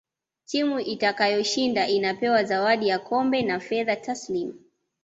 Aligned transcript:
timu 0.45 0.79
itakayoshinda 0.79 1.87
inapewa 1.87 2.43
zawadi 2.43 2.87
ya 2.87 2.99
kombe 2.99 3.41
na 3.41 3.59
fedha 3.59 3.95
tasilimu 3.95 4.53